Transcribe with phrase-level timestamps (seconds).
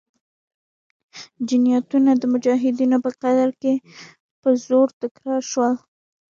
[1.49, 3.73] جنایتونه د مجاهدینو په قدرت کې
[4.41, 5.73] په زور تکرار شول.